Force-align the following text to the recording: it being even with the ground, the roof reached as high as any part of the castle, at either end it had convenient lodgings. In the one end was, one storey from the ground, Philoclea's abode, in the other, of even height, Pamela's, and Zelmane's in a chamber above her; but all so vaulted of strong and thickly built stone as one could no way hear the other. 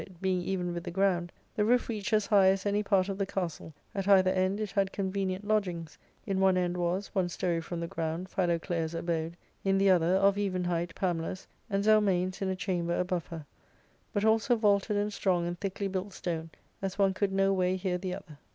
it 0.01 0.19
being 0.19 0.41
even 0.41 0.73
with 0.73 0.83
the 0.83 0.89
ground, 0.89 1.31
the 1.55 1.63
roof 1.63 1.87
reached 1.87 2.11
as 2.11 2.25
high 2.25 2.47
as 2.47 2.65
any 2.65 2.81
part 2.81 3.07
of 3.07 3.19
the 3.19 3.25
castle, 3.27 3.71
at 3.93 4.07
either 4.07 4.31
end 4.31 4.59
it 4.59 4.71
had 4.71 4.91
convenient 4.91 5.45
lodgings. 5.47 5.95
In 6.25 6.37
the 6.37 6.41
one 6.41 6.57
end 6.57 6.75
was, 6.75 7.09
one 7.13 7.29
storey 7.29 7.61
from 7.61 7.79
the 7.79 7.85
ground, 7.87 8.27
Philoclea's 8.27 8.95
abode, 8.95 9.37
in 9.63 9.77
the 9.77 9.91
other, 9.91 10.15
of 10.15 10.39
even 10.39 10.63
height, 10.63 10.95
Pamela's, 10.95 11.45
and 11.69 11.83
Zelmane's 11.83 12.41
in 12.41 12.49
a 12.49 12.55
chamber 12.55 12.99
above 12.99 13.27
her; 13.27 13.45
but 14.11 14.25
all 14.25 14.39
so 14.39 14.55
vaulted 14.55 14.97
of 14.97 15.13
strong 15.13 15.45
and 15.45 15.59
thickly 15.59 15.87
built 15.87 16.13
stone 16.13 16.49
as 16.81 16.97
one 16.97 17.13
could 17.13 17.31
no 17.31 17.53
way 17.53 17.75
hear 17.75 17.99
the 17.99 18.15
other. 18.15 18.39